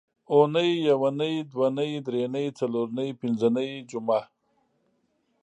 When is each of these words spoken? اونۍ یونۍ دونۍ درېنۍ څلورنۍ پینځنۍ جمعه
اونۍ 0.33 0.69
یونۍ 0.87 1.33
دونۍ 1.51 1.91
درېنۍ 2.05 2.47
څلورنۍ 2.57 3.09
پینځنۍ 3.19 3.69
جمعه 3.89 4.21